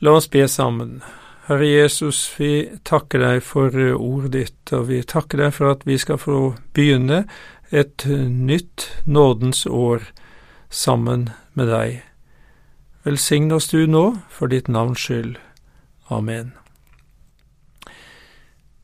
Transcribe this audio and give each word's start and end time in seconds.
La 0.00 0.12
oss 0.14 0.28
be 0.30 0.48
sammen. 0.48 1.00
Herre 1.48 1.66
Jesus, 1.66 2.20
vi 2.38 2.68
takker 2.86 3.18
deg 3.18 3.40
for 3.42 3.74
ordet 3.96 4.30
ditt, 4.36 4.72
og 4.76 4.86
vi 4.92 5.00
takker 5.02 5.42
deg 5.42 5.56
for 5.56 5.72
at 5.72 5.82
vi 5.88 5.96
skal 5.98 6.20
få 6.22 6.36
begynne 6.76 7.24
et 7.74 8.04
nytt 8.06 8.86
nådens 9.10 9.64
år 9.66 10.06
sammen 10.70 11.30
med 11.58 11.72
deg. 11.72 11.98
Velsign 13.02 13.50
oss 13.52 13.72
du 13.72 13.88
nå, 13.90 14.04
for 14.30 14.46
ditt 14.52 14.70
navns 14.70 15.02
skyld. 15.02 15.34
Amen. 16.14 16.54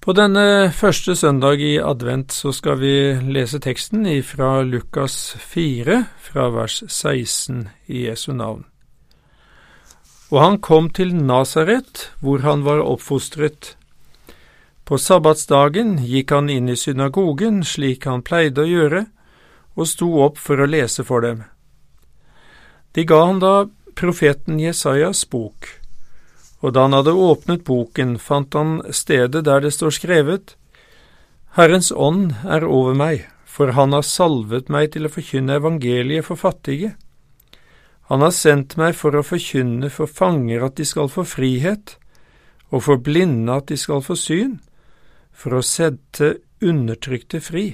På 0.03 0.13
denne 0.13 0.73
første 0.75 1.15
søndag 1.17 1.63
i 1.63 1.79
advent 1.79 2.35
så 2.35 2.51
skal 2.53 2.83
vi 2.83 2.95
lese 3.25 3.63
teksten 3.63 4.05
fra 4.27 4.63
Lukas 4.67 5.37
4, 5.41 6.05
fra 6.21 6.51
vers 6.53 6.83
16 6.89 7.69
i 7.87 8.09
Jesu 8.09 8.33
navn. 8.35 8.67
Og 10.33 10.41
han 10.41 10.59
kom 10.59 10.89
til 10.91 11.13
Nasaret, 11.15 12.09
hvor 12.21 12.45
han 12.47 12.65
var 12.65 12.83
oppfostret. 12.83 13.75
På 14.85 14.99
sabbatsdagen 15.01 15.99
gikk 16.05 16.33
han 16.33 16.51
inn 16.53 16.69
i 16.69 16.77
synagogen 16.77 17.63
slik 17.65 18.05
han 18.09 18.25
pleide 18.25 18.65
å 18.65 18.69
gjøre, 18.69 19.07
og 19.75 19.89
sto 19.89 20.11
opp 20.25 20.41
for 20.41 20.61
å 20.61 20.69
lese 20.69 21.05
for 21.05 21.25
dem. 21.25 21.45
De 22.95 23.05
ga 23.09 23.25
han 23.25 23.41
da 23.43 23.55
profeten 23.99 24.61
Jesajas 24.61 25.25
bok, 25.31 25.69
og 26.61 26.75
da 26.75 26.85
han 26.87 26.97
hadde 26.97 27.15
åpnet 27.17 27.65
boken, 27.67 28.19
fant 28.19 28.55
han 28.55 28.79
stedet 28.95 29.45
der 29.49 29.65
det 29.65 29.73
står 29.75 29.97
skrevet, 29.99 30.55
Herrens 31.55 31.93
ånd 31.93 32.33
er 32.51 32.67
over 32.67 32.97
meg, 32.99 33.29
for 33.47 33.77
han 33.77 33.95
har 33.95 34.03
salvet 34.03 34.71
meg 34.73 34.91
til 34.95 35.07
å 35.07 35.13
forkynne 35.13 35.61
evangeliet 35.61 36.27
for 36.27 36.41
fattige. 36.41 36.97
Han 38.09 38.21
har 38.21 38.35
sendt 38.37 38.77
meg 38.77 38.97
for 38.99 39.17
å 39.17 39.25
forkynne 39.25 39.89
for 39.93 40.11
fanger 40.11 40.67
at 40.67 40.77
de 40.77 40.85
skal 40.85 41.09
få 41.13 41.25
frihet, 41.25 41.97
og 42.69 42.85
for 42.85 43.01
blinde 43.01 43.55
at 43.55 43.71
de 43.71 43.79
skal 43.81 44.03
få 44.05 44.17
syn, 44.19 44.59
for 45.33 45.57
å 45.57 45.65
sette 45.65 46.35
undertrykte 46.65 47.41
fri, 47.41 47.67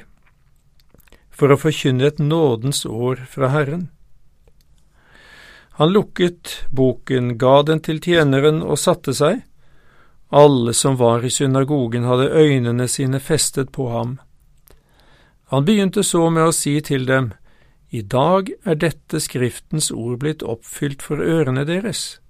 for 1.31 1.51
å 1.51 1.58
forkynne 1.58 2.06
et 2.06 2.23
nådens 2.23 2.84
år 2.86 3.25
fra 3.31 3.51
Herren. 3.55 3.89
Han 5.81 5.95
lukket 5.95 6.67
boken, 6.70 7.39
ga 7.39 7.62
den 7.62 7.81
til 7.81 8.01
tjeneren 8.05 8.61
og 8.61 8.78
satte 8.78 9.14
seg. 9.17 9.41
Alle 10.28 10.75
som 10.77 10.98
var 11.01 11.25
i 11.25 11.31
synagogen 11.33 12.05
hadde 12.05 12.31
øynene 12.36 12.86
sine 12.89 13.19
festet 13.20 13.73
på 13.73 13.89
ham. 13.91 14.19
Han 15.51 15.64
begynte 15.64 16.05
så 16.05 16.28
med 16.31 16.51
å 16.51 16.55
si 16.55 16.77
til 16.84 17.08
dem, 17.08 17.33
i 17.91 18.02
dag 18.02 18.50
er 18.64 18.78
dette 18.78 19.19
Skriftens 19.19 19.91
ord 19.91 20.20
blitt 20.22 20.44
oppfylt 20.46 21.02
for 21.02 21.19
ørene 21.19 21.64
deres. 21.66 22.20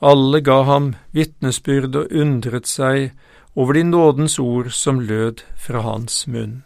Alle 0.00 0.40
ga 0.44 0.62
ham 0.68 0.94
vitnesbyrd 1.16 1.96
og 1.96 2.12
undret 2.12 2.68
seg 2.68 3.12
over 3.54 3.76
de 3.76 3.84
nådens 3.84 4.38
ord 4.40 4.72
som 4.72 5.00
lød 5.00 5.44
fra 5.60 5.84
hans 5.84 6.24
munn. 6.26 6.62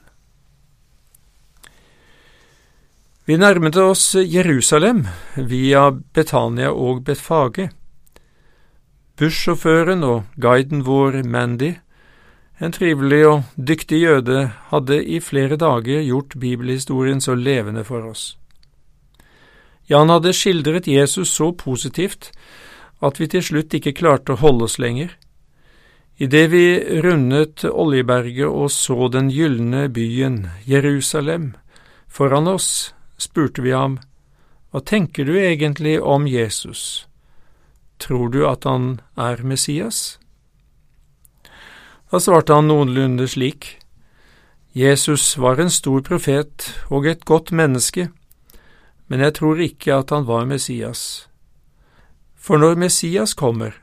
Vi 3.29 3.37
nærmet 3.37 3.77
oss 3.77 4.15
Jerusalem 4.15 5.03
via 5.37 5.91
Betania 5.91 6.71
og 6.73 7.03
Betfage. 7.05 7.69
Bussjåføren 9.19 10.07
og 10.07 10.23
guiden 10.41 10.87
vår 10.87 11.21
Mandy 11.29 11.75
en 12.59 12.75
trivelig 12.75 13.21
og 13.29 13.43
dyktig 13.55 14.01
jøde 14.03 14.49
hadde 14.73 14.99
i 15.05 15.21
flere 15.23 15.57
dager 15.57 16.03
gjort 16.03 16.35
bibelhistorien 16.41 17.21
så 17.23 17.37
levende 17.39 17.85
for 17.87 18.09
oss. 18.11 18.35
Ja, 19.89 20.03
han 20.03 20.11
hadde 20.11 20.35
skildret 20.37 20.89
Jesus 20.91 21.31
så 21.33 21.53
positivt 21.53 22.33
at 23.01 23.21
vi 23.21 23.29
til 23.31 23.45
slutt 23.45 23.75
ikke 23.75 23.95
klarte 23.97 24.35
å 24.35 24.43
holde 24.43 24.67
oss 24.67 24.79
lenger. 24.83 25.15
Idet 26.19 26.51
vi 26.51 26.65
rundet 27.05 27.63
Oljeberget 27.65 28.51
og 28.51 28.73
så 28.75 29.07
den 29.09 29.31
gylne 29.31 29.87
byen, 29.89 30.49
Jerusalem, 30.67 31.53
foran 32.09 32.51
oss, 32.51 32.93
spurte 33.19 33.63
vi 33.63 33.71
ham, 33.71 34.01
Hva 34.71 34.83
tenker 34.85 35.25
du 35.25 35.39
egentlig 35.39 36.01
om 36.03 36.27
Jesus? 36.27 37.07
Tror 37.99 38.29
du 38.29 38.45
at 38.47 38.65
han 38.65 39.01
er 39.17 39.41
Messias? 39.43 40.18
Da 42.11 42.21
svarte 42.21 42.55
han 42.57 42.71
noenlunde 42.71 43.29
slik, 43.29 43.77
Jesus 44.73 45.37
var 45.37 45.61
en 45.61 45.71
stor 45.71 46.01
profet 46.07 46.71
og 46.89 47.07
et 47.09 47.25
godt 47.29 47.51
menneske, 47.53 48.09
men 49.09 49.21
jeg 49.21 49.35
tror 49.41 49.61
ikke 49.61 49.95
at 49.95 50.13
han 50.15 50.25
var 50.29 50.49
Messias. 50.49 51.29
For 52.37 52.57
når 52.57 52.81
Messias 52.81 53.35
kommer, 53.35 53.77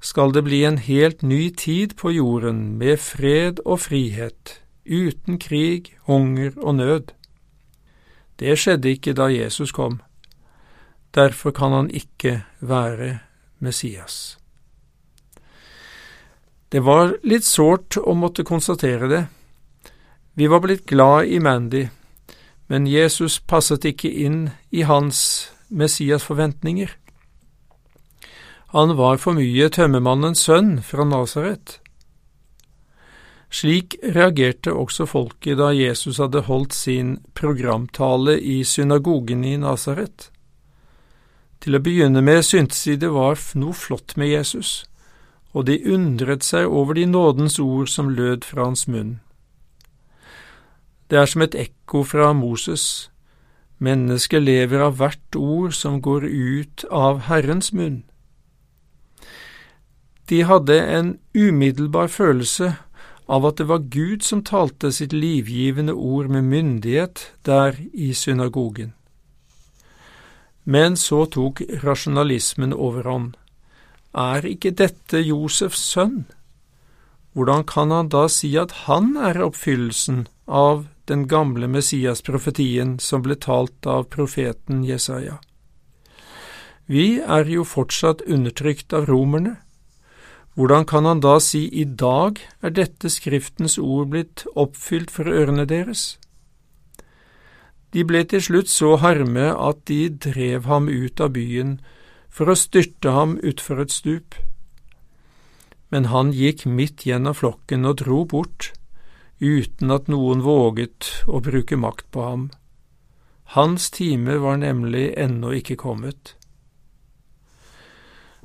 skal 0.00 0.34
det 0.36 0.44
bli 0.44 0.64
en 0.64 0.78
helt 0.78 1.22
ny 1.22 1.48
tid 1.56 1.96
på 1.96 2.12
jorden 2.12 2.76
med 2.76 3.00
fred 3.00 3.62
og 3.64 3.80
frihet, 3.86 4.60
uten 4.84 5.38
krig, 5.38 5.94
hunger 6.04 6.52
og 6.60 6.74
nød. 6.74 7.12
Det 8.38 8.58
skjedde 8.58 8.90
ikke 8.90 9.16
da 9.16 9.30
Jesus 9.32 9.72
kom. 9.72 10.00
Derfor 11.14 11.50
kan 11.50 11.72
han 11.72 11.90
ikke 11.90 12.42
være 12.60 13.18
Messias. 13.58 14.43
Det 16.74 16.80
var 16.82 17.12
litt 17.22 17.44
sårt 17.46 17.94
å 18.02 18.16
måtte 18.18 18.42
konstatere 18.42 19.06
det. 19.06 19.18
Vi 20.34 20.48
var 20.50 20.58
blitt 20.64 20.88
glad 20.90 21.28
i 21.30 21.36
Mandy, 21.38 21.84
men 22.66 22.88
Jesus 22.90 23.36
passet 23.38 23.84
ikke 23.86 24.08
inn 24.10 24.48
i 24.74 24.82
hans 24.82 25.20
Messias 25.68 26.24
forventninger. 26.26 26.90
Han 28.74 28.96
var 28.98 29.20
for 29.22 29.38
mye 29.38 29.68
tømmermannens 29.70 30.42
sønn 30.48 30.80
fra 30.82 31.06
Nasaret. 31.06 31.76
Slik 33.54 33.94
reagerte 34.02 34.74
også 34.74 35.06
folket 35.06 35.60
da 35.60 35.68
Jesus 35.70 36.18
hadde 36.18 36.42
holdt 36.48 36.74
sin 36.74 37.12
programtale 37.38 38.34
i 38.34 38.64
synagogen 38.66 39.46
i 39.46 39.54
Nasaret. 39.62 40.26
Til 41.62 41.78
å 41.78 41.82
begynne 41.86 42.24
med 42.32 42.42
syntes 42.42 42.82
de 42.90 42.96
det 43.06 43.12
var 43.14 43.38
noe 43.62 43.78
flott 43.78 44.16
med 44.18 44.32
Jesus 44.32 44.72
og 45.54 45.66
de 45.66 45.78
undret 45.94 46.44
seg 46.44 46.66
over 46.66 46.98
de 46.98 47.06
nådens 47.06 47.58
ord 47.62 47.88
som 47.88 48.10
lød 48.10 48.44
fra 48.44 48.66
hans 48.66 48.88
munn. 48.90 49.20
Det 51.10 51.18
er 51.20 51.30
som 51.30 51.44
et 51.44 51.54
ekko 51.54 52.02
fra 52.02 52.32
Moses. 52.32 53.10
Mennesket 53.78 54.42
lever 54.42 54.82
av 54.82 54.98
hvert 54.98 55.36
ord 55.36 55.74
som 55.76 56.00
går 56.02 56.26
ut 56.26 56.84
av 56.90 57.26
Herrens 57.28 57.72
munn. 57.72 58.02
De 60.28 60.42
hadde 60.42 60.80
en 60.80 61.18
umiddelbar 61.34 62.08
følelse 62.08 62.74
av 63.28 63.46
at 63.46 63.60
det 63.60 63.68
var 63.68 63.86
Gud 63.92 64.24
som 64.24 64.42
talte 64.44 64.90
sitt 64.92 65.12
livgivende 65.12 65.92
ord 65.92 66.28
med 66.32 66.48
myndighet 66.48 67.32
der 67.44 67.76
i 67.92 68.12
synagogen. 68.14 68.94
Men 70.64 70.96
så 70.96 71.24
tok 71.28 71.60
rasjonalismen 71.84 72.72
overhånd. 72.72 73.34
Er 74.14 74.46
ikke 74.46 74.70
dette 74.70 75.18
Josefs 75.18 75.82
sønn? 75.90 76.24
Hvordan 77.34 77.64
kan 77.66 77.90
han 77.90 78.08
da 78.08 78.28
si 78.30 78.52
at 78.56 78.86
han 78.86 79.16
er 79.18 79.40
oppfyllelsen 79.42 80.28
av 80.46 80.86
den 81.10 81.26
gamle 81.26 81.66
Messias-profetien 81.66 83.00
som 83.02 83.24
ble 83.24 83.34
talt 83.34 83.88
av 83.90 84.06
profeten 84.14 84.84
Jesaja? 84.86 85.40
Vi 86.86 87.18
er 87.18 87.50
jo 87.50 87.64
fortsatt 87.66 88.22
undertrykt 88.28 88.94
av 88.94 89.08
romerne. 89.10 89.56
Hvordan 90.54 90.86
kan 90.86 91.08
han 91.10 91.20
da 91.24 91.40
si 91.42 91.64
i 91.66 91.82
dag 91.84 92.38
er 92.62 92.70
dette 92.70 93.10
Skriftens 93.10 93.80
ord 93.82 94.12
blitt 94.12 94.44
oppfylt 94.54 95.10
for 95.10 95.26
ørene 95.26 95.66
deres? 95.66 96.20
De 97.90 98.04
ble 98.06 98.22
til 98.30 98.42
slutt 98.42 98.70
så 98.70 98.94
harme 99.02 99.50
at 99.50 99.82
de 99.90 100.06
drev 100.08 100.70
ham 100.70 100.86
ut 100.86 101.18
av 101.18 101.34
byen 101.34 101.80
for 102.34 102.50
å 102.50 102.58
styrte 102.58 103.14
ham 103.14 103.36
utfor 103.46 103.82
et 103.84 103.94
stup. 103.94 104.34
Men 105.94 106.10
han 106.10 106.32
gikk 106.34 106.64
midt 106.66 107.06
gjennom 107.06 107.36
flokken 107.38 107.86
og 107.86 108.00
dro 108.02 108.24
bort, 108.26 108.72
uten 109.38 109.92
at 109.94 110.10
noen 110.10 110.42
våget 110.42 111.10
å 111.30 111.38
bruke 111.44 111.78
makt 111.78 112.10
på 112.10 112.26
ham. 112.26 112.48
Hans 113.54 113.90
time 113.94 114.40
var 114.42 114.58
nemlig 114.58 115.12
ennå 115.20 115.52
ikke 115.60 115.78
kommet. 115.78 116.34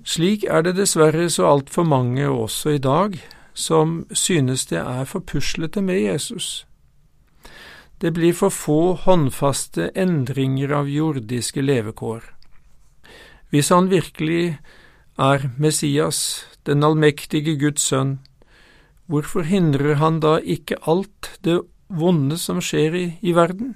Slik 0.06 0.46
er 0.46 0.64
det 0.64 0.78
dessverre 0.78 1.26
så 1.32 1.48
altfor 1.50 1.88
mange 1.88 2.28
også 2.30 2.78
i 2.78 2.82
dag 2.84 3.18
som 3.54 4.06
synes 4.16 4.68
det 4.70 4.80
er 4.80 5.06
for 5.10 5.26
puslete 5.26 5.82
med 5.82 6.00
Jesus. 6.00 6.66
Det 8.00 8.14
blir 8.16 8.34
for 8.34 8.54
få 8.54 8.94
håndfaste 9.04 9.90
endringer 9.96 10.72
av 10.72 10.88
jordiske 10.88 11.62
levekår. 11.62 12.39
Hvis 13.50 13.70
han 13.74 13.90
virkelig 13.90 14.60
er 15.18 15.50
Messias, 15.58 16.46
den 16.66 16.84
allmektige 16.84 17.58
Guds 17.58 17.88
sønn, 17.90 18.20
hvorfor 19.10 19.48
hindrer 19.50 19.98
han 19.98 20.20
da 20.22 20.38
ikke 20.38 20.78
alt 20.86 21.32
det 21.44 21.60
vonde 21.90 22.38
som 22.38 22.62
skjer 22.62 22.96
i, 22.96 23.06
i 23.22 23.34
verden? 23.34 23.74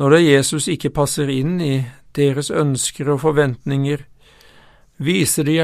Når 0.00 0.16
da 0.16 0.20
Jesus 0.24 0.68
ikke 0.72 0.94
passer 0.96 1.28
inn 1.28 1.60
i 1.60 1.84
deres 2.16 2.48
ønsker 2.50 3.12
og 3.12 3.20
forventninger, 3.26 4.06
viser 4.96 5.44
de 5.44 5.58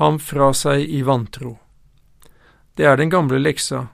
ham 0.00 0.18
fra 0.18 0.50
seg 0.56 0.82
i 0.82 1.04
vantro. 1.06 1.54
Det 2.74 2.86
er 2.86 2.98
den 2.98 3.10
gamle 3.12 3.38
leksa. 3.38 3.86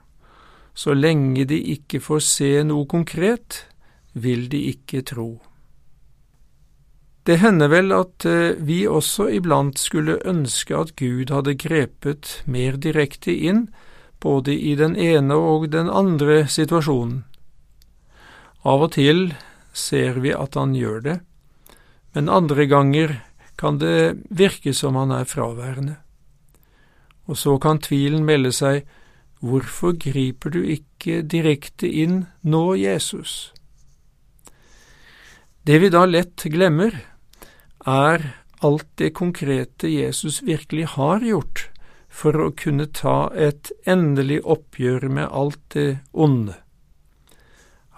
Så 0.73 0.93
lenge 0.93 1.45
de 1.49 1.57
ikke 1.73 1.99
får 2.01 2.19
se 2.25 2.49
noe 2.65 2.85
konkret, 2.89 3.65
vil 4.13 4.47
de 4.49 4.67
ikke 4.71 5.01
tro. 5.05 5.46
Det 7.27 7.41
hender 7.41 7.67
vel 7.67 7.91
at 7.91 8.23
eh, 8.23 8.55
vi 8.63 8.85
også 8.87 9.25
iblant 9.35 9.75
skulle 9.81 10.15
ønske 10.23 10.71
at 10.77 10.93
Gud 10.95 11.27
hadde 11.33 11.57
grepet 11.59 12.37
mer 12.47 12.77
direkte 12.79 13.33
inn, 13.35 13.65
både 14.23 14.55
i 14.55 14.77
den 14.79 14.95
ene 14.95 15.35
og 15.35 15.67
den 15.73 15.89
andre 15.91 16.45
situasjonen. 16.47 17.25
Av 18.63 18.85
og 18.85 18.93
til 18.95 19.33
ser 19.75 20.21
vi 20.23 20.31
at 20.31 20.55
han 20.55 20.71
gjør 20.75 21.03
det, 21.03 21.17
men 22.15 22.31
andre 22.31 22.65
ganger 22.71 23.17
kan 23.59 23.81
det 23.83 24.23
virke 24.31 24.71
som 24.73 24.95
han 24.95 25.11
er 25.11 25.27
fraværende. 25.27 25.97
Og 27.27 27.35
så 27.35 27.57
kan 27.59 27.83
tvilen 27.83 28.23
melde 28.23 28.53
seg, 28.55 28.87
hvorfor 29.43 29.99
griper 29.99 30.55
du 30.55 30.61
ikke 30.63 31.19
direkte 31.27 31.91
inn 31.91 32.23
nå, 32.41 32.63
Jesus? 32.79 33.51
Det 35.67 35.83
vi 35.83 35.91
da 35.91 36.05
lett 36.07 36.47
glemmer, 36.47 36.95
er 37.87 38.33
alt 38.59 38.87
det 38.99 39.13
konkrete 39.15 39.87
Jesus 39.87 40.41
virkelig 40.43 40.85
har 40.97 41.23
gjort 41.23 41.67
for 42.09 42.35
å 42.41 42.51
kunne 42.57 42.87
ta 42.91 43.29
et 43.35 43.71
endelig 43.85 44.41
oppgjør 44.43 45.07
med 45.13 45.29
alt 45.31 45.61
det 45.75 45.99
onde. 46.13 46.55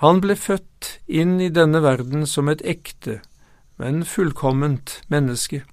Han 0.04 0.22
ble 0.24 0.36
født 0.40 1.00
inn 1.08 1.40
i 1.44 1.50
denne 1.52 1.82
verden 1.84 2.26
som 2.28 2.50
et 2.52 2.64
ekte, 2.64 3.20
men 3.80 4.04
fullkomment 4.08 5.00
menneske. 5.12 5.64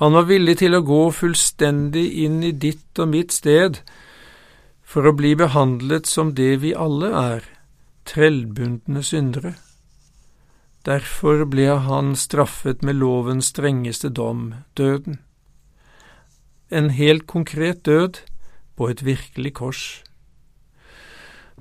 Han 0.00 0.16
var 0.16 0.28
villig 0.30 0.60
til 0.62 0.76
å 0.76 0.84
gå 0.84 1.00
fullstendig 1.12 2.06
inn 2.24 2.40
i 2.44 2.54
ditt 2.56 3.00
og 3.00 3.10
mitt 3.12 3.34
sted 3.36 3.82
for 4.80 5.06
å 5.06 5.16
bli 5.16 5.34
behandlet 5.36 6.08
som 6.08 6.32
det 6.36 6.54
vi 6.62 6.72
alle 6.72 7.10
er, 7.16 7.44
trellbundne 8.08 9.04
syndere. 9.04 9.58
Derfor 10.86 11.44
ble 11.44 11.76
han 11.84 12.14
straffet 12.16 12.82
med 12.82 12.96
lovens 12.96 13.52
strengeste 13.52 14.08
dom, 14.08 14.54
døden. 14.74 15.18
En 16.70 16.90
helt 16.90 17.26
konkret 17.26 17.84
død 17.84 18.22
på 18.76 18.88
et 18.88 19.04
virkelig 19.04 19.54
kors. 19.54 19.82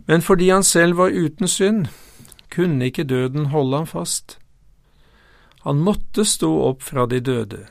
Men 0.08 0.22
fordi 0.22 0.50
han 0.50 0.64
selv 0.64 0.98
var 0.98 1.12
uten 1.12 1.48
synd, 1.48 1.88
kunne 2.50 2.86
ikke 2.86 3.04
døden 3.04 3.52
holde 3.52 3.78
ham 3.78 3.88
fast. 3.88 4.40
Han 5.68 5.84
måtte 5.84 6.24
stå 6.26 6.50
opp 6.70 6.82
fra 6.84 7.06
de 7.06 7.20
døde 7.20 7.66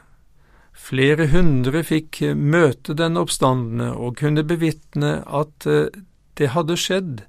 Flere 0.78 1.26
hundre 1.28 1.82
fikk 1.84 2.20
møte 2.38 2.94
den 2.96 3.18
oppstandende 3.20 3.90
og 3.98 4.16
kunne 4.20 4.44
bevitne 4.46 5.18
at 5.26 5.66
eh, 5.66 5.90
det 6.38 6.52
hadde 6.54 6.78
skjedd, 6.78 7.24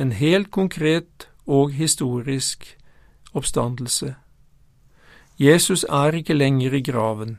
en 0.00 0.12
helt 0.16 0.50
konkret 0.50 1.28
og 1.46 1.76
historisk 1.76 2.66
oppstandelse. 3.36 4.14
Jesus 5.38 5.84
er 5.84 6.16
ikke 6.16 6.36
lenger 6.36 6.74
i 6.74 6.82
graven. 6.82 7.36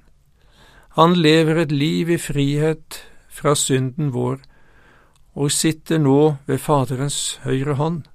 Han 0.98 1.14
lever 1.14 1.64
et 1.64 1.72
liv 1.72 2.10
i 2.10 2.18
frihet 2.18 3.02
fra 3.30 3.56
synden 3.58 4.14
vår 4.14 4.40
og 5.38 5.52
sitter 5.54 6.02
nå 6.02 6.38
ved 6.48 6.62
Faderens 6.62 7.40
høyre 7.44 7.76
hånd. 7.78 8.06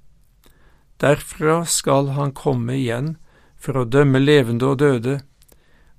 Derfra 1.03 1.65
skal 1.67 2.15
han 2.19 2.35
komme 2.35 2.75
igjen 2.79 3.17
for 3.59 3.79
å 3.79 3.87
dømme 3.87 4.23
levende 4.23 4.73
og 4.73 4.81
døde. 4.83 5.21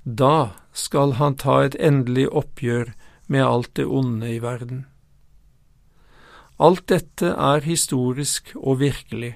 Da 0.04 0.56
skal 0.76 1.16
han 1.20 1.36
ta 1.40 1.62
et 1.64 1.76
endelig 1.80 2.28
oppgjør 2.32 2.92
med 3.32 3.44
alt 3.44 3.72
det 3.80 3.88
onde 3.88 4.32
i 4.32 4.42
verden. 4.44 4.86
Alt 6.60 6.88
dette 6.92 7.32
er 7.32 7.64
historisk 7.66 8.54
og 8.56 8.80
virkelig, 8.84 9.34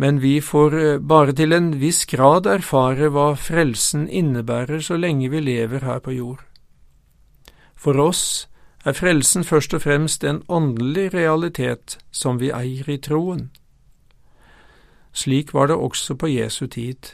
men 0.00 0.20
vi 0.20 0.38
får 0.40 0.74
eh, 0.80 0.98
bare 0.98 1.34
til 1.36 1.52
en 1.52 1.74
viss 1.80 2.06
grad 2.08 2.46
erfare 2.48 3.10
hva 3.12 3.34
frelsen 3.36 4.06
innebærer 4.08 4.80
så 4.80 4.96
lenge 4.96 5.28
vi 5.28 5.42
lever 5.44 5.84
her 5.84 6.00
på 6.00 6.14
jord. 6.16 6.40
For 7.76 8.00
oss 8.00 8.48
er 8.84 8.96
frelsen 8.96 9.44
først 9.44 9.76
og 9.76 9.84
fremst 9.84 10.24
en 10.24 10.40
åndelig 10.48 11.10
realitet 11.12 11.98
som 12.10 12.40
vi 12.40 12.48
eier 12.48 12.88
i 12.88 12.96
troen. 12.96 13.50
Slik 15.12 15.52
var 15.52 15.68
det 15.68 15.76
også 15.76 16.16
på 16.16 16.32
Jesu 16.32 16.66
tid. 16.66 17.12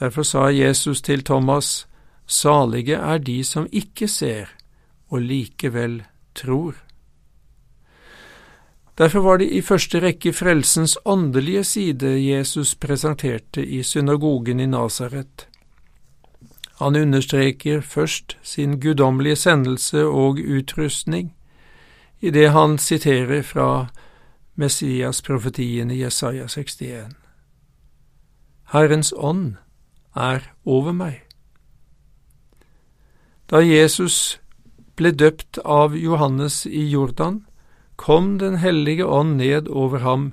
Derfor 0.00 0.26
sa 0.26 0.48
Jesus 0.50 1.02
til 1.02 1.22
Thomas, 1.22 1.86
Salige 2.26 2.94
er 2.94 3.18
de 3.18 3.44
som 3.44 3.66
ikke 3.72 4.08
ser 4.08 4.50
og 5.10 5.22
likevel 5.22 6.02
tror. 6.34 6.74
Derfor 9.00 9.20
var 9.24 9.38
det 9.40 9.48
i 9.48 9.62
første 9.64 10.00
rekke 10.04 10.32
frelsens 10.36 10.98
åndelige 11.08 11.64
side 11.64 12.10
Jesus 12.20 12.74
presenterte 12.74 13.64
i 13.64 13.82
synagogen 13.82 14.60
i 14.60 14.66
Nasaret. 14.66 15.46
Han 16.78 16.96
understreker 16.96 17.80
først 17.80 18.36
sin 18.42 18.80
guddommelige 18.80 19.36
sendelse 19.36 20.04
og 20.04 20.36
utrustning, 20.38 21.32
i 22.20 22.30
det 22.30 22.50
han 22.50 22.78
siterer 22.78 23.42
fra 23.42 23.86
Messias-profetien 24.54 25.90
i 25.90 26.02
Jesaja 26.02 26.46
61. 26.46 27.16
Herrens 28.72 29.14
ånd 29.16 29.56
er 30.16 30.52
over 30.64 30.92
meg 30.92 31.22
da 33.50 33.60
Jesus 33.66 34.38
ble 34.98 35.10
døpt 35.10 35.58
av 35.64 35.96
Johannes 35.98 36.62
i 36.66 36.84
Jordan, 36.92 37.40
kom 38.00 38.38
Den 38.38 38.56
hellige 38.56 39.04
ånd 39.04 39.36
ned 39.36 39.68
over 39.68 39.98
ham 39.98 40.32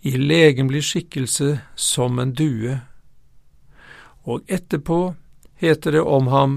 i 0.00 0.12
legemlig 0.14 0.84
skikkelse 0.86 1.58
som 1.74 2.18
en 2.22 2.30
due. 2.38 2.76
Og 4.22 4.44
etterpå 4.46 5.14
heter 5.58 5.96
det 5.96 6.02
om 6.06 6.28
ham, 6.30 6.54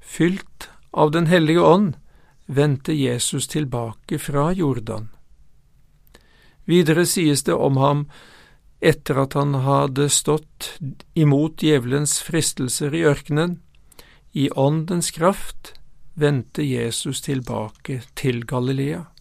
fylt 0.00 0.68
av 0.92 1.10
Den 1.10 1.26
hellige 1.26 1.60
ånd, 1.64 1.94
vendte 2.46 2.92
Jesus 2.92 3.48
tilbake 3.48 4.18
fra 4.18 4.52
Jordan. 4.52 5.08
Videre 6.68 7.06
sies 7.06 7.42
det 7.42 7.54
om 7.54 7.80
ham, 7.80 8.04
etter 8.80 9.22
at 9.24 9.32
han 9.32 9.54
hadde 9.64 10.10
stått 10.12 10.74
imot 11.14 11.64
djevelens 11.64 12.18
fristelser 12.20 12.92
i 12.92 13.06
ørkenen, 13.08 13.56
i 14.32 14.50
åndens 14.50 15.10
kraft 15.16 15.72
vendte 16.14 16.62
Jesus 16.62 17.24
tilbake 17.24 18.02
til 18.14 18.44
Galilea. 18.44 19.11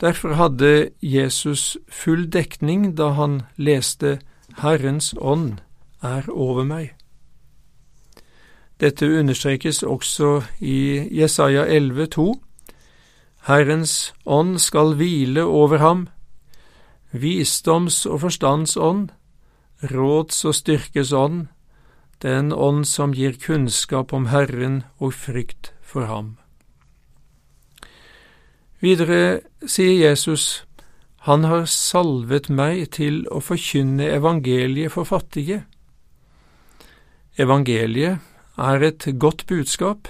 Derfor 0.00 0.34
hadde 0.34 0.90
Jesus 1.00 1.78
full 1.88 2.26
dekning 2.32 2.96
da 2.96 3.12
han 3.14 3.42
leste 3.56 4.18
Herrens 4.58 5.14
ånd 5.20 5.60
er 6.02 6.26
over 6.30 6.64
meg. 6.64 6.94
Dette 8.80 9.06
understrekes 9.06 9.82
også 9.82 10.42
i 10.60 11.08
Jesaja 11.20 11.64
11, 11.70 12.06
11,2. 12.10 12.34
Herrens 13.46 14.12
ånd 14.26 14.58
skal 14.58 14.94
hvile 14.96 15.44
over 15.44 15.78
ham, 15.78 16.08
visdoms- 17.12 18.06
og 18.06 18.20
forstandsånd, 18.20 19.10
råds- 19.82 20.44
og 20.44 20.54
styrkes 20.54 21.12
ånd, 21.12 21.46
den 22.22 22.52
ånd 22.52 22.84
som 22.84 23.12
gir 23.12 23.36
kunnskap 23.46 24.12
om 24.12 24.26
Herren 24.26 24.82
og 24.98 25.12
frykt 25.14 25.74
for 25.82 26.08
ham. 26.08 26.38
Videre 28.84 29.40
sier 29.64 29.96
Jesus, 29.96 30.64
Han 31.24 31.44
har 31.48 31.64
salvet 31.64 32.50
meg 32.52 32.90
til 32.92 33.22
å 33.32 33.40
forkynne 33.40 34.10
evangeliet 34.12 34.92
for 34.92 35.08
fattige. 35.08 35.62
Evangeliet 37.40 38.20
er 38.60 38.82
et 38.84 39.06
godt 39.18 39.46
budskap, 39.48 40.08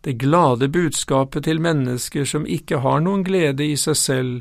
det 0.00 0.16
glade 0.16 0.70
budskapet 0.72 1.44
til 1.44 1.60
mennesker 1.60 2.24
som 2.24 2.46
ikke 2.48 2.80
har 2.80 3.02
noen 3.04 3.20
glede 3.20 3.66
i 3.68 3.76
seg 3.76 3.98
selv 4.00 4.40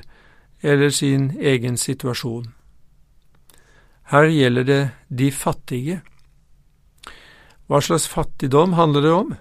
eller 0.63 0.89
sin 0.89 1.33
egen 1.35 1.75
situasjon. 1.75 2.47
Her 4.09 4.31
gjelder 4.31 4.63
det 4.63 4.79
de 5.09 5.31
fattige. 5.35 5.99
Hva 7.67 7.83
slags 7.83 8.07
fattigdom 8.07 8.73
handler 8.79 9.03
det 9.03 9.11
om? 9.13 9.35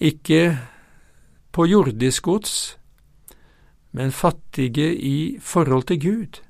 Ikke 0.00 0.40
på 1.52 1.68
jordisk 1.68 2.24
gods, 2.24 2.75
men 3.96 4.12
fattige 4.12 4.90
i 4.92 5.38
forhold 5.40 5.86
til 5.88 6.00
Gud. 6.00 6.40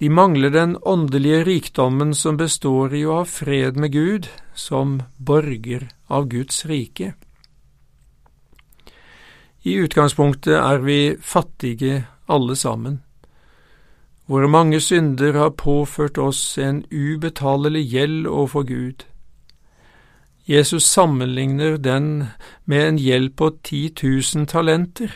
De 0.00 0.10
mangler 0.10 0.50
den 0.50 0.76
åndelige 0.82 1.44
rikdommen 1.46 2.14
som 2.14 2.36
består 2.36 2.92
i 2.94 3.04
å 3.06 3.20
ha 3.20 3.28
fred 3.30 3.78
med 3.80 3.94
Gud 3.94 4.26
som 4.54 4.98
borger 5.16 5.86
av 6.10 6.26
Guds 6.28 6.66
rike. 6.66 7.14
I 9.62 9.78
utgangspunktet 9.82 10.58
er 10.58 10.82
vi 10.82 11.00
fattige 11.22 12.04
alle 12.28 12.56
sammen. 12.56 13.00
Våre 14.26 14.50
mange 14.50 14.80
synder 14.82 15.38
har 15.38 15.54
påført 15.54 16.18
oss 16.18 16.58
en 16.58 16.82
ubetalelig 16.90 17.84
gjeld 17.92 18.26
overfor 18.26 18.66
Gud. 18.66 19.06
Jesus 20.46 20.84
sammenligner 20.84 21.76
den 21.76 22.26
med 22.64 22.88
en 22.88 22.98
gjeld 22.98 23.36
på 23.36 23.50
10 23.62 23.94
000 24.02 24.46
talenter. 24.46 25.10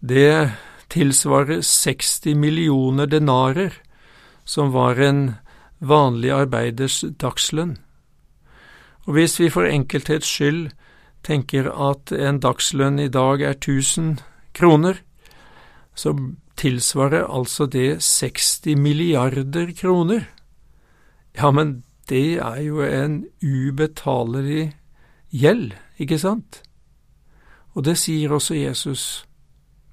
Det 0.00 0.50
tilsvarer 0.88 1.60
60 1.60 2.34
millioner 2.34 3.06
denarer, 3.06 3.72
som 4.44 4.72
var 4.72 5.00
en 5.00 5.34
vanlig 5.78 6.30
arbeiders 6.30 7.04
dagslønn. 7.20 7.76
Og 9.06 9.16
hvis 9.16 9.38
vi 9.40 9.50
for 9.50 9.66
enkelthets 9.66 10.28
skyld 10.28 10.68
tenker 11.26 11.68
at 11.72 12.12
en 12.12 12.40
dagslønn 12.40 12.98
i 13.02 13.08
dag 13.08 13.42
er 13.42 13.56
1000 13.56 14.20
kroner, 14.54 15.00
så 15.94 16.14
tilsvarer 16.56 17.26
altså 17.26 17.66
det 17.66 18.02
60 18.02 18.76
milliarder 18.78 19.72
kroner. 19.74 20.28
Ja, 21.34 21.50
men 21.50 21.82
det 22.08 22.38
er 22.38 22.60
jo 22.62 22.82
en 22.82 23.26
ubetalelig 23.42 24.72
gjeld, 25.30 25.74
ikke 25.98 26.18
sant? 26.18 26.62
Og 27.74 27.84
det 27.84 27.98
sier 27.98 28.32
også 28.32 28.54
Jesus, 28.54 29.26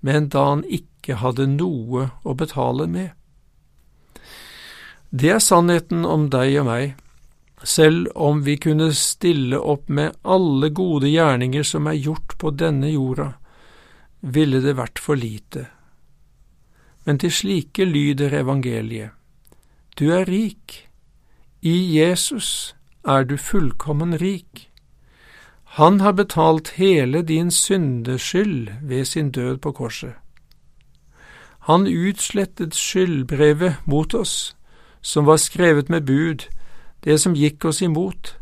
men 0.06 0.30
da 0.30 0.44
han 0.52 0.62
ikke 0.70 1.18
hadde 1.18 1.48
noe 1.50 2.10
å 2.22 2.36
betale 2.38 2.86
med. 2.86 3.16
Det 5.10 5.32
er 5.34 5.42
sannheten 5.42 6.06
om 6.06 6.28
deg 6.30 6.60
og 6.62 6.68
meg. 6.68 6.94
Selv 7.66 8.12
om 8.14 8.44
vi 8.46 8.58
kunne 8.62 8.92
stille 8.94 9.58
opp 9.58 9.90
med 9.90 10.14
alle 10.22 10.70
gode 10.70 11.10
gjerninger 11.10 11.66
som 11.66 11.90
er 11.90 11.98
gjort 11.98 12.36
på 12.38 12.52
denne 12.54 12.92
jorda, 12.94 13.32
ville 14.22 14.62
det 14.62 14.76
vært 14.78 15.02
for 15.02 15.18
lite. 15.18 15.66
Men 17.06 17.18
til 17.22 17.34
slike 17.34 17.90
lyder 17.90 18.36
evangeliet. 18.44 19.16
Du 19.98 20.12
er 20.14 20.30
rik. 20.30 20.84
I 21.66 21.74
Jesus 21.98 22.76
er 23.08 23.26
du 23.26 23.38
fullkommen 23.42 24.20
rik. 24.22 24.68
Han 25.76 26.00
har 26.02 26.14
betalt 26.14 26.70
hele 26.70 27.20
din 27.22 27.52
syndeskyld 27.52 28.70
ved 28.82 29.06
sin 29.06 29.32
død 29.32 29.58
på 29.58 29.72
korset. 29.72 30.14
Han 31.68 31.88
utslettet 31.88 32.76
skyldbrevet 32.76 33.84
mot 33.86 34.14
oss, 34.14 34.56
som 35.02 35.26
var 35.26 35.38
skrevet 35.38 35.90
med 35.90 36.06
bud, 36.08 36.48
det 37.04 37.20
som 37.20 37.36
gikk 37.36 37.66
oss 37.66 37.82
imot, 37.82 38.38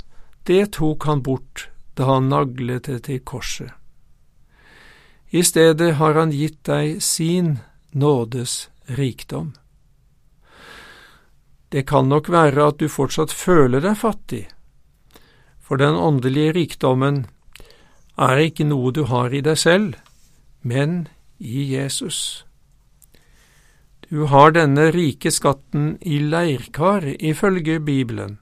det 0.45 0.75
tok 0.77 1.09
han 1.09 1.23
bort 1.25 1.69
da 1.97 2.05
han 2.05 2.29
naglet 2.29 2.85
det 2.85 3.01
til 3.09 3.19
korset. 3.25 3.73
I 5.33 5.41
stedet 5.41 5.95
har 5.97 6.13
han 6.13 6.29
gitt 6.29 6.61
deg 6.69 7.01
sin 7.01 7.55
nådes 7.91 8.69
rikdom. 8.85 9.55
Det 11.73 11.87
kan 11.89 12.05
nok 12.13 12.29
være 12.29 12.67
at 12.67 12.77
du 12.77 12.85
fortsatt 12.85 13.33
føler 13.33 13.81
deg 13.81 13.97
fattig, 13.97 14.45
for 15.63 15.79
den 15.79 15.96
åndelige 15.96 16.53
rikdommen 16.53 17.25
er 18.20 18.38
ikke 18.38 18.67
noe 18.67 18.91
du 18.91 19.05
har 19.10 19.34
i 19.34 19.41
deg 19.41 19.58
selv, 19.58 19.93
men 20.62 21.08
i 21.39 21.63
Jesus. 21.74 22.46
Du 24.10 24.25
har 24.29 24.51
denne 24.53 24.91
rike 24.93 25.32
skatten 25.32 25.98
i 26.01 26.20
leirkar, 26.20 27.08
ifølge 27.20 27.79
Bibelen. 27.79 28.38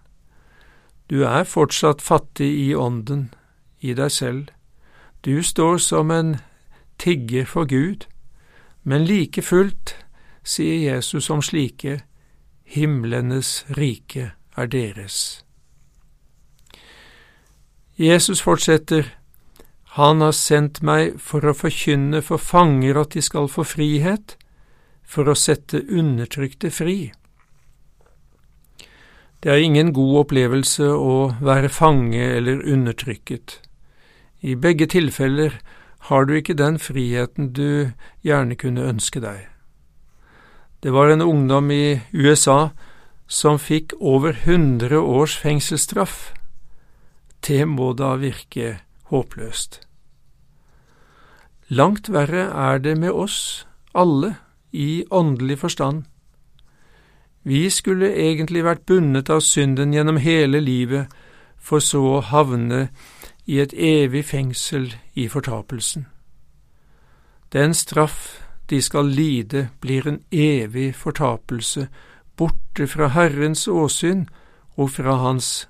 Du 1.10 1.24
er 1.24 1.44
fortsatt 1.44 2.01
fattig 2.01 2.50
i 2.66 2.74
ånden, 2.75 3.34
i 3.80 3.94
deg 3.94 4.12
selv. 4.12 4.50
Du 5.25 5.44
står 5.44 5.78
som 5.78 6.12
en 6.12 6.38
tigger 6.98 7.46
for 7.46 7.66
Gud, 7.66 8.08
men 8.84 9.06
like 9.06 9.42
fullt 9.42 9.96
sier 10.44 10.92
Jesus 10.92 11.30
om 11.30 11.42
slike, 11.42 12.01
himlenes 12.63 13.66
rike 13.78 14.32
er 14.58 14.66
deres. 14.66 15.46
Jesus 18.01 18.41
fortsetter, 18.41 19.17
Han 19.84 20.22
har 20.22 20.31
sendt 20.31 20.79
meg 20.81 21.20
for 21.20 21.43
å 21.46 21.53
forkynne 21.53 22.22
for 22.24 22.41
fanger 22.41 22.98
at 22.98 23.12
de 23.13 23.22
skal 23.22 23.50
få 23.51 23.65
frihet, 23.67 24.38
for 25.03 25.27
å 25.27 25.36
sette 25.36 25.84
undertrykte 25.84 26.72
fri. 26.72 27.12
Det 29.43 29.51
er 29.51 29.62
ingen 29.62 29.91
god 29.93 30.24
opplevelse 30.24 30.88
å 30.88 31.36
være 31.43 31.70
fange 31.70 32.24
eller 32.39 32.63
undertrykket. 32.63 33.60
I 34.41 34.55
begge 34.55 34.88
tilfeller 34.88 35.60
har 36.10 36.25
du 36.25 36.38
ikke 36.39 36.58
den 36.58 36.81
friheten 36.81 37.53
du 37.53 37.91
gjerne 38.25 38.58
kunne 38.58 38.88
ønske 38.89 39.22
deg. 39.22 39.46
Det 40.81 40.89
var 40.89 41.13
en 41.13 41.22
ungdom 41.22 41.70
i 41.70 42.01
USA 42.13 42.72
som 43.27 43.62
fikk 43.62 43.93
over 44.00 44.34
hundre 44.48 44.98
års 44.98 45.38
fengselsstraff. 45.38 46.31
Det 47.48 47.67
må 47.67 47.93
da 47.93 48.15
virke 48.21 48.79
håpløst. 49.10 49.81
Langt 51.69 52.12
verre 52.12 52.50
er 52.51 52.77
det 52.77 52.98
med 53.00 53.12
oss, 53.12 53.67
alle, 53.93 54.36
i 54.71 55.03
åndelig 55.12 55.60
forstand. 55.60 56.03
Vi 57.43 57.69
skulle 57.69 58.13
egentlig 58.15 58.63
vært 58.63 58.86
bundet 58.86 59.29
av 59.29 59.41
synden 59.41 59.93
gjennom 59.93 60.17
hele 60.17 60.60
livet, 60.60 61.07
for 61.57 61.79
så 61.79 62.01
å 62.17 62.21
havne 62.21 62.89
i 63.45 63.60
et 63.60 63.74
evig 63.74 64.25
fengsel 64.25 64.93
i 65.13 65.27
fortapelsen. 65.27 66.05
Den 67.53 67.74
straff 67.74 68.41
de 68.69 68.81
skal 68.81 69.05
lide, 69.05 69.69
blir 69.81 70.07
en 70.07 70.21
evig 70.31 70.95
fortapelse, 70.95 71.88
borte 72.38 72.88
fra 72.88 73.07
Herrens 73.07 73.67
åsyn 73.67 74.27
og 74.77 74.91
fra 74.91 75.17
Hans 75.19 75.67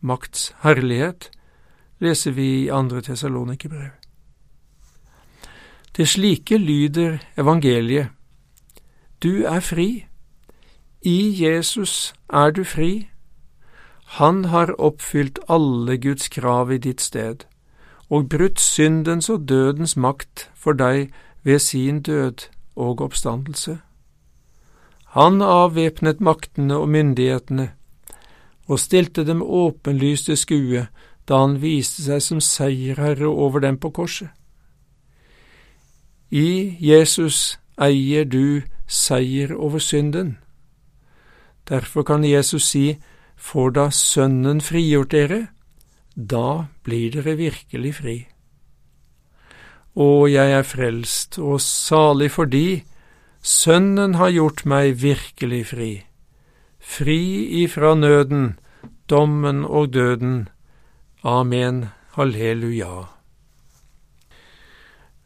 makts 0.00 0.54
herlighet, 0.62 1.30
leser 2.00 2.30
vi 2.30 2.64
i 2.64 2.68
andre 2.68 3.00
Tesalonikerbrev. 3.00 3.90
Til 5.94 6.06
slike 6.06 6.58
lyder 6.58 7.18
evangeliet. 7.38 8.08
Du 9.22 9.44
er 9.44 9.60
fri. 9.60 10.06
I 11.02 11.44
Jesus 11.44 12.14
er 12.32 12.50
du 12.50 12.64
fri. 12.64 13.08
Han 14.04 14.44
har 14.44 14.74
oppfylt 14.78 15.38
alle 15.48 15.98
Guds 15.98 16.28
krav 16.28 16.72
i 16.72 16.78
ditt 16.78 17.00
sted, 17.00 17.44
og 18.10 18.28
brutt 18.28 18.60
syndens 18.60 19.28
og 19.30 19.48
dødens 19.48 19.96
makt 19.96 20.50
for 20.54 20.72
deg 20.72 21.12
ved 21.42 21.58
sin 21.58 22.02
død 22.02 22.48
og 22.76 23.00
oppstandelse. 23.00 23.78
Han 25.04 25.42
avvæpnet 25.42 26.20
maktene 26.20 26.76
og 26.76 26.88
myndighetene 26.88 27.70
og 28.70 28.78
stilte 28.78 29.24
dem 29.26 29.42
åpenlyst 29.42 30.30
til 30.30 30.38
skue 30.38 30.84
da 31.28 31.40
han 31.42 31.58
viste 31.62 32.04
seg 32.06 32.22
som 32.22 32.42
seierherre 32.42 33.26
over 33.28 33.62
dem 33.62 33.78
på 33.82 33.90
korset. 33.94 34.30
I 36.30 36.76
Jesus 36.78 37.58
eier 37.80 38.24
du 38.24 38.62
seier 38.86 39.54
over 39.54 39.82
synden. 39.82 40.38
Derfor 41.68 42.02
kan 42.02 42.24
Jesus 42.24 42.70
si, 42.70 42.98
får 43.36 43.70
da 43.70 43.86
Sønnen 43.90 44.60
frigjort 44.60 45.10
dere, 45.10 45.40
da 46.14 46.66
blir 46.84 47.14
dere 47.14 47.36
virkelig 47.38 47.94
fri. 47.98 48.16
Å, 49.94 50.06
jeg 50.30 50.54
er 50.54 50.66
frelst, 50.66 51.38
og 51.38 51.60
salig 51.62 52.30
fordi 52.34 52.82
Sønnen 53.42 54.18
har 54.20 54.34
gjort 54.34 54.66
meg 54.68 54.98
virkelig 55.02 55.62
fri, 55.72 55.90
fri 56.80 57.62
ifra 57.62 57.94
nøden, 57.94 58.58
dommen 59.10 59.64
og 59.64 59.92
døden. 59.94 60.48
Amen, 61.24 61.84
halleluja. 62.16 63.06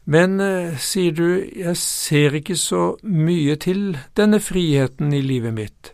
Men, 0.05 0.39
eh, 0.39 0.77
sier 0.77 1.11
du, 1.11 1.41
jeg 1.55 1.77
ser 1.77 2.35
ikke 2.35 2.55
så 2.55 2.97
mye 3.03 3.55
til 3.55 3.97
denne 4.17 4.39
friheten 4.39 5.13
i 5.13 5.21
livet 5.21 5.53
mitt. 5.53 5.93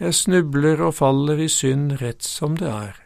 Jeg 0.00 0.14
snubler 0.14 0.82
og 0.82 0.94
faller 0.94 1.38
i 1.40 1.48
synd 1.48 2.02
rett 2.02 2.22
som 2.22 2.56
det 2.56 2.68
er. 2.68 3.00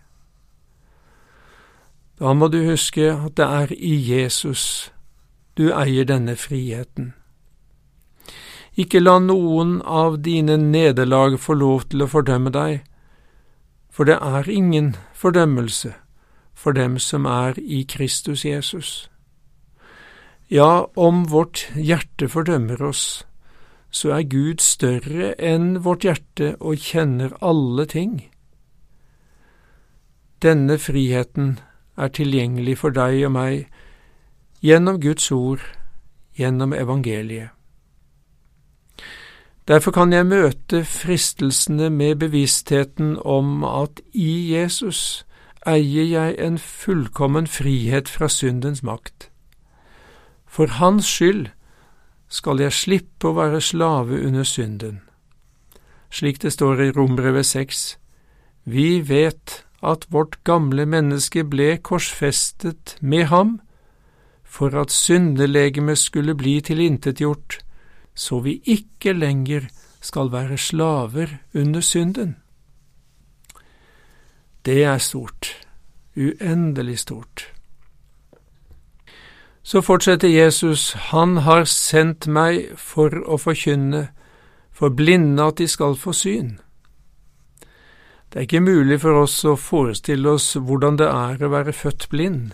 Da 2.18 2.32
må 2.34 2.48
du 2.48 2.64
huske 2.66 3.12
at 3.12 3.37
det 3.37 3.46
er 3.46 3.72
i 3.78 3.94
Jesus 3.94 4.90
du 5.58 5.70
eier 5.75 6.04
denne 6.04 6.34
friheten. 6.37 7.12
Ikke 8.78 9.00
la 9.02 9.16
noen 9.18 9.80
av 9.82 10.20
dine 10.23 10.54
nederlag 10.56 11.35
få 11.42 11.56
lov 11.58 11.88
til 11.90 12.04
å 12.04 12.11
fordømme 12.12 12.52
deg, 12.54 12.85
for 13.90 14.06
det 14.06 14.20
er 14.23 14.50
ingen 14.50 14.92
fordømmelse 15.18 15.97
for 16.54 16.73
dem 16.78 16.99
som 17.02 17.26
er 17.26 17.58
i 17.58 17.82
Kristus 17.82 18.44
Jesus. 18.44 19.08
Ja, 20.50 20.87
om 20.94 21.26
vårt 21.30 21.66
hjerte 21.75 22.28
fordømmer 22.30 22.82
oss, 22.82 23.26
så 23.90 24.14
er 24.16 24.30
Gud 24.30 24.62
større 24.62 25.35
enn 25.42 25.82
vårt 25.82 26.06
hjerte 26.06 26.54
og 26.61 26.78
kjenner 26.78 27.35
alle 27.42 27.87
ting. 27.90 28.16
Denne 30.38 30.78
friheten 30.78 31.58
er 31.99 32.14
tilgjengelig 32.14 32.78
for 32.78 32.94
deg 32.94 33.25
og 33.26 33.35
meg 33.35 33.66
gjennom 34.62 35.02
Guds 35.02 35.30
ord, 35.35 35.62
gjennom 36.38 36.73
evangeliet. 36.73 37.57
Derfor 39.68 39.92
kan 39.92 40.12
jeg 40.12 40.26
møte 40.26 40.84
fristelsene 40.84 41.90
med 41.90 42.16
bevisstheten 42.22 43.18
om 43.20 43.64
at 43.68 44.00
i 44.16 44.54
Jesus 44.54 45.26
eier 45.68 46.06
jeg 46.08 46.38
en 46.40 46.56
fullkommen 46.58 47.46
frihet 47.46 48.08
fra 48.08 48.30
syndens 48.32 48.80
makt. 48.82 49.28
For 50.46 50.66
hans 50.80 51.04
skyld 51.04 51.50
skal 52.28 52.64
jeg 52.64 52.72
slippe 52.72 53.28
å 53.28 53.37
være 53.37 53.60
slave 53.60 54.22
under 54.25 54.48
synden. 54.48 55.02
Slik 56.10 56.40
det 56.40 56.54
står 56.56 56.80
i 56.80 56.90
Rombrevet 56.96 57.46
6, 57.46 57.98
vi 58.64 59.00
vet 59.04 59.64
at 59.84 60.08
vårt 60.08 60.40
gamle 60.44 60.87
menneske 60.88 61.44
ble 61.44 61.76
korsfestet 61.76 62.96
med 63.00 63.28
ham 63.28 63.58
for 64.44 64.72
at 64.80 64.92
syndelegemet 64.92 66.00
skulle 66.00 66.34
bli 66.34 66.56
tilintetgjort, 66.64 67.60
så 68.18 68.40
vi 68.42 68.58
ikke 68.66 69.14
lenger 69.14 69.68
skal 70.02 70.32
være 70.32 70.58
slaver 70.58 71.38
under 71.54 71.80
synden. 71.80 72.37
Det 74.66 74.82
er 74.84 74.98
stort, 74.98 75.54
uendelig 76.16 76.98
stort. 76.98 77.52
Så 79.62 79.80
fortsetter 79.80 80.28
Jesus, 80.28 80.92
Han 80.92 81.37
har 81.37 81.64
sendt 81.64 82.26
meg 82.26 82.72
for 82.76 83.12
å 83.26 83.37
forkynne, 83.38 84.08
for 84.72 84.88
blinde 84.88 85.42
at 85.42 85.58
de 85.58 85.68
skal 85.68 85.96
få 85.96 86.12
syn. 86.12 86.58
Det 88.32 88.37
er 88.37 88.46
ikke 88.46 88.60
mulig 88.60 89.00
for 89.00 89.22
oss 89.22 89.44
å 89.44 89.56
forestille 89.56 90.30
oss 90.30 90.54
hvordan 90.56 90.98
det 90.98 91.08
er 91.08 91.44
å 91.44 91.52
være 91.52 91.72
født 91.72 92.08
blind 92.10 92.52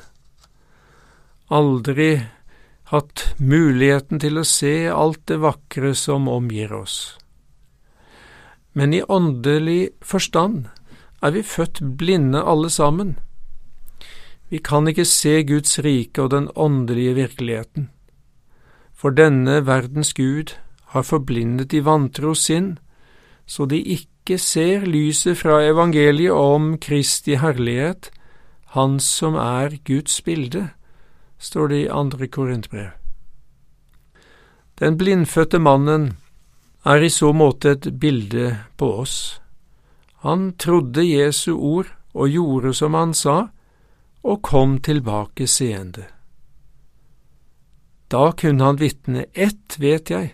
aldri 1.52 2.22
hatt 2.94 3.26
muligheten 3.38 4.20
til 4.22 4.38
å 4.38 4.46
se 4.46 4.86
alt 4.90 5.22
det 5.30 5.40
vakre 5.42 5.94
som 5.98 6.28
omgir 6.30 6.72
oss. 6.74 7.16
Men 8.74 8.94
i 8.94 9.02
åndelig 9.02 9.94
forstand 10.02 10.68
er 11.22 11.34
vi 11.34 11.42
født 11.46 11.80
blinde 11.98 12.42
alle 12.42 12.70
sammen. 12.70 13.16
Vi 14.50 14.58
kan 14.58 14.88
ikke 14.90 15.06
se 15.08 15.42
Guds 15.46 15.78
rike 15.82 16.22
og 16.22 16.30
den 16.34 16.48
åndelige 16.54 17.14
virkeligheten, 17.18 17.88
for 18.92 19.14
denne 19.14 19.60
verdens 19.66 20.12
Gud 20.14 20.54
har 20.94 21.06
forblindet 21.06 21.72
de 21.72 21.80
vantro 21.84 22.34
sinn, 22.38 22.76
så 23.46 23.66
de 23.66 23.80
ikke 23.80 24.38
ser 24.38 24.86
lyset 24.86 25.38
fra 25.40 25.58
evangeliet 25.64 26.32
om 26.32 26.76
Kristi 26.78 27.38
herlighet, 27.40 28.10
Han 28.74 28.98
som 28.98 29.36
er 29.38 29.76
Guds 29.86 30.20
bilde 30.26 30.70
står 31.44 31.68
det 31.68 31.80
i 31.82 31.88
andre 31.92 32.26
korintbrev. 32.26 32.90
Den 34.80 34.96
blindfødte 34.98 35.58
mannen 35.58 36.16
er 36.84 37.02
i 37.04 37.10
så 37.12 37.32
måte 37.32 37.74
et 37.76 37.88
bilde 38.00 38.56
på 38.76 38.88
oss. 39.04 39.40
Han 40.24 40.54
trodde 40.58 41.04
Jesu 41.04 41.52
ord 41.54 41.92
og 42.14 42.28
gjorde 42.28 42.74
som 42.74 42.94
han 42.94 43.14
sa, 43.14 43.48
og 44.24 44.42
kom 44.42 44.78
tilbake 44.80 45.46
seende. 45.46 46.06
Da 48.08 48.30
kunne 48.32 48.64
han 48.64 48.80
vitne, 48.80 49.26
ett 49.34 49.76
vet 49.80 50.10
jeg, 50.10 50.32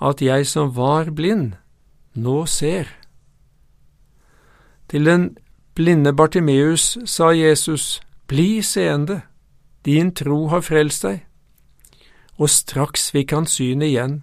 at 0.00 0.22
jeg 0.22 0.46
som 0.46 0.74
var 0.76 1.10
blind, 1.10 1.54
nå 2.14 2.44
ser. 2.46 2.90
Til 4.88 5.08
den 5.08 5.30
blinde 5.74 6.12
Bartimeus 6.12 6.98
sa 7.04 7.32
Jesus, 7.32 8.00
Bli 8.28 8.60
seende 8.62 9.22
din 9.84 10.14
tro 10.14 10.46
har 10.48 10.60
frelst 10.60 11.04
deg. 11.06 11.24
Og 12.38 12.50
straks 12.50 13.10
fikk 13.10 13.34
han 13.34 13.46
syn 13.46 13.82
igjen. 13.82 14.22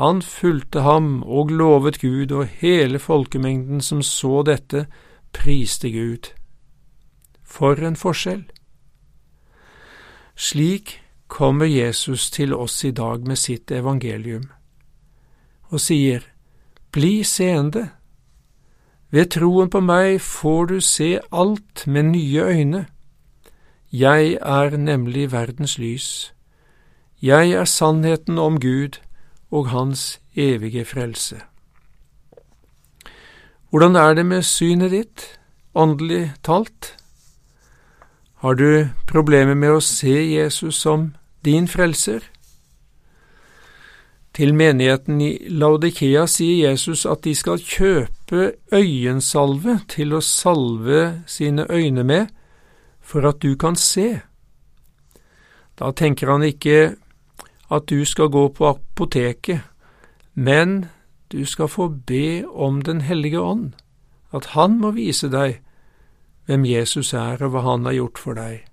Han 0.00 0.22
fulgte 0.22 0.80
ham 0.80 1.22
og 1.22 1.50
lovet 1.50 2.00
Gud, 2.00 2.32
og 2.32 2.46
hele 2.46 2.98
folkemengden 2.98 3.80
som 3.80 4.02
så 4.02 4.42
dette, 4.42 4.86
priste 5.32 5.90
Gud. 5.92 6.32
For 7.44 7.76
en 7.76 7.96
forskjell! 7.96 8.44
Slik 10.36 11.02
kommer 11.28 11.66
Jesus 11.66 12.30
til 12.30 12.54
oss 12.54 12.84
i 12.84 12.90
dag 12.90 13.26
med 13.28 13.36
sitt 13.36 13.70
evangelium, 13.70 14.48
og 15.68 15.80
sier, 15.80 16.24
Bli 16.92 17.22
seende. 17.24 17.88
Ved 19.10 19.30
troen 19.32 19.70
på 19.72 19.80
meg 19.80 20.18
får 20.20 20.66
du 20.68 20.80
se 20.80 21.20
alt 21.32 21.86
med 21.86 22.10
nye 22.12 22.44
øyne. 22.44 22.82
Jeg 23.92 24.38
er 24.40 24.76
nemlig 24.76 25.32
verdens 25.32 25.78
lys. 25.78 26.34
Jeg 27.22 27.50
er 27.50 27.64
sannheten 27.64 28.38
om 28.38 28.60
Gud 28.60 29.00
og 29.50 29.68
Hans 29.68 30.20
evige 30.36 30.84
frelse. 30.84 31.40
Hvordan 33.70 33.96
er 33.96 34.14
det 34.14 34.26
med 34.26 34.42
synet 34.42 34.90
ditt, 34.90 35.38
åndelig 35.74 36.32
talt? 36.44 36.96
Har 38.34 38.54
du 38.54 38.88
problemer 39.06 39.54
med 39.54 39.76
å 39.76 39.84
se 39.84 40.16
Jesus 40.40 40.80
som 40.80 41.14
din 41.44 41.68
frelser? 41.68 42.24
Til 44.32 44.54
menigheten 44.56 45.20
i 45.20 45.36
Laudikea 45.52 46.24
sier 46.26 46.70
Jesus 46.70 47.04
at 47.04 47.24
de 47.24 47.34
skal 47.36 47.60
kjøpe 47.60 48.54
øyensalve 48.72 49.82
til 49.88 50.16
å 50.16 50.24
salve 50.24 51.22
sine 51.26 51.68
øyne 51.68 52.04
med, 52.08 52.32
for 53.12 53.28
at 53.28 53.42
du 53.44 53.52
kan 53.60 53.76
se. 53.76 54.22
Da 55.76 55.92
tenker 55.92 56.32
han 56.32 56.44
ikke 56.46 56.94
at 57.72 57.88
du 57.88 58.04
skal 58.08 58.32
gå 58.32 58.48
på 58.56 58.68
apoteket, 58.68 59.60
men 60.34 60.86
du 61.32 61.44
skal 61.48 61.68
få 61.68 61.88
be 61.88 62.44
om 62.48 62.82
Den 62.82 63.00
hellige 63.00 63.40
ånd, 63.40 63.72
at 64.32 64.52
han 64.56 64.80
må 64.80 64.92
vise 64.96 65.28
deg 65.28 65.60
hvem 66.46 66.64
Jesus 66.64 67.12
er 67.12 67.40
og 67.44 67.52
hva 67.52 67.62
han 67.64 67.84
har 67.88 67.96
gjort 67.96 68.18
for 68.18 68.36
deg. 68.36 68.64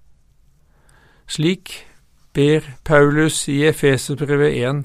Slik 1.30 1.86
ber 2.34 2.65
Paulus 2.84 3.47
i 3.47 3.62
Efeserbrevet 3.67 4.56
1. 4.63 4.84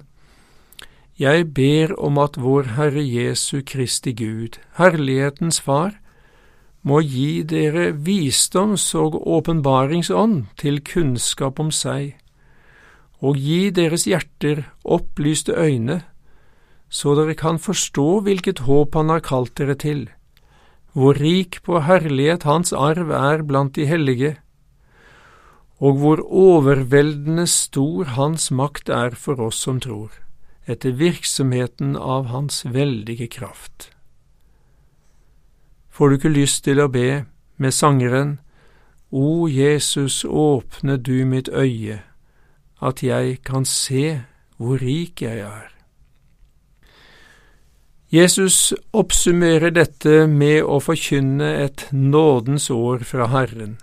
Jeg 1.18 1.54
ber 1.54 1.94
om 1.98 2.18
at 2.18 2.36
vår 2.36 2.74
Herre 2.76 3.02
Jesu 3.02 3.62
Kristi 3.66 4.12
Gud, 4.12 4.58
Herlighetens 4.78 5.60
Far, 5.60 5.94
må 6.84 7.00
gi 7.00 7.42
dere 7.48 7.92
visdoms- 7.96 8.92
og 9.00 9.16
åpenbaringsånd 9.24 10.44
til 10.60 10.82
kunnskap 10.84 11.60
om 11.60 11.70
seg, 11.72 12.12
og 13.24 13.40
gi 13.40 13.70
deres 13.72 14.04
hjerter 14.04 14.66
opplyste 14.84 15.56
øyne, 15.56 16.02
så 16.92 17.14
dere 17.16 17.34
kan 17.34 17.58
forstå 17.58 18.20
hvilket 18.26 18.66
håp 18.68 18.94
Han 18.94 19.08
har 19.08 19.24
kalt 19.24 19.56
dere 19.56 19.74
til, 19.74 20.10
hvor 20.92 21.16
rik 21.18 21.62
på 21.64 21.80
herlighet 21.88 22.44
Hans 22.44 22.72
arv 22.72 23.10
er 23.10 23.42
blant 23.42 23.74
de 23.74 23.86
hellige, 23.86 24.36
og 25.80 25.98
hvor 25.98 26.20
overveldende 26.20 27.46
stor 27.46 28.12
Hans 28.14 28.50
makt 28.50 28.92
er 28.92 29.16
for 29.16 29.40
oss 29.40 29.64
som 29.64 29.80
tror, 29.80 30.12
etter 30.68 30.92
virksomheten 31.00 31.96
av 31.96 32.28
Hans 32.30 32.62
veldige 32.68 33.26
kraft. 33.32 33.93
Får 35.94 36.08
du 36.08 36.16
ikke 36.18 36.34
lyst 36.34 36.64
til 36.66 36.80
å 36.82 36.90
be 36.90 37.22
med 37.62 37.70
sangeren 37.70 38.38
O 39.14 39.46
Jesus, 39.46 40.24
åpne 40.26 40.96
du 40.98 41.22
mitt 41.24 41.48
øye, 41.48 42.00
at 42.82 43.02
jeg 43.02 43.38
kan 43.46 43.62
se 43.64 44.24
hvor 44.58 44.82
rik 44.82 45.22
jeg 45.22 45.38
er. 45.46 45.70
Jesus 48.10 48.74
oppsummerer 48.90 49.70
dette 49.70 50.26
med 50.26 50.66
å 50.66 50.80
forkynne 50.82 51.52
et 51.62 51.86
nådens 51.92 52.68
år 52.74 53.06
fra 53.06 53.30
Herren. 53.30 53.78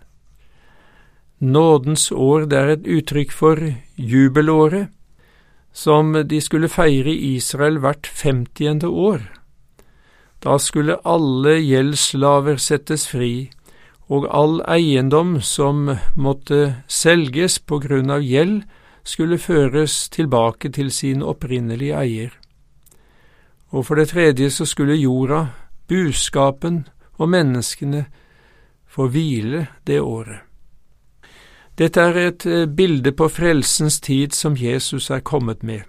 Nådens 1.39 2.12
år 2.12 2.45
det 2.52 2.60
er 2.60 2.76
et 2.76 2.88
uttrykk 3.00 3.32
for 3.32 3.60
jubelåret, 3.95 4.91
som 5.71 6.12
de 6.28 6.41
skulle 6.43 6.67
feire 6.67 7.12
i 7.12 7.38
Israel 7.38 7.80
hvert 7.80 8.08
femtiende 8.08 8.91
år. 8.91 9.24
Da 10.41 10.58
skulle 10.60 10.97
alle 11.06 11.60
gjeldsslaver 11.62 12.58
settes 12.58 13.06
fri, 13.08 13.51
og 14.10 14.25
all 14.34 14.60
eiendom 14.65 15.36
som 15.41 15.91
måtte 16.17 16.82
selges 16.89 17.60
på 17.60 17.77
grunn 17.84 18.10
av 18.10 18.25
gjeld, 18.25 18.63
skulle 19.04 19.38
føres 19.38 20.10
tilbake 20.10 20.69
til 20.73 20.91
sin 20.91 21.21
opprinnelige 21.21 21.97
eier. 21.97 22.34
Og 23.71 23.86
for 23.86 23.95
det 23.95 24.10
tredje 24.12 24.49
så 24.49 24.65
skulle 24.65 24.97
jorda, 24.99 25.45
buskapen 25.88 26.84
og 27.17 27.30
menneskene 27.30 28.06
få 28.89 29.08
hvile 29.08 29.67
det 29.88 30.01
året. 30.01 30.41
Dette 31.77 32.01
er 32.01 32.17
et 32.19 32.45
eh, 32.45 32.67
bilde 32.67 33.13
på 33.15 33.30
frelsens 33.32 33.99
tid 34.04 34.36
som 34.36 34.58
Jesus 34.60 35.10
er 35.10 35.23
kommet 35.23 35.63
med. 35.63 35.82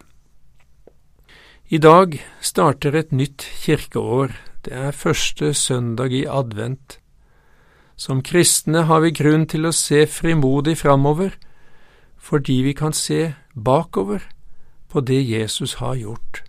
I 1.73 1.79
dag 1.79 2.19
starter 2.45 2.93
et 2.93 3.15
nytt 3.17 3.47
kirkeår, 3.63 4.35
det 4.69 4.73
er 4.77 4.93
første 4.93 5.55
søndag 5.57 6.13
i 6.13 6.27
advent. 6.29 6.99
Som 7.97 8.19
kristne 8.21 8.83
har 8.91 9.01
vi 9.01 9.09
grunn 9.17 9.47
til 9.49 9.65
å 9.65 9.73
se 9.73 10.03
frimodig 10.05 10.75
framover, 10.83 11.33
fordi 12.21 12.59
vi 12.67 12.75
kan 12.77 12.93
se 12.93 13.33
bakover 13.57 14.27
på 14.93 15.01
det 15.01 15.23
Jesus 15.25 15.79
har 15.81 15.95
gjort. 15.97 16.43